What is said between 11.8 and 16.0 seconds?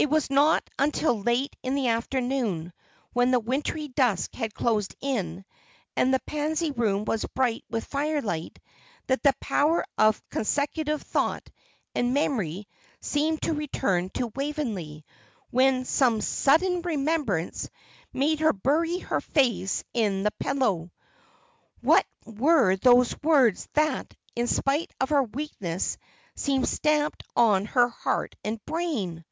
and memory seemed to return to Waveney, when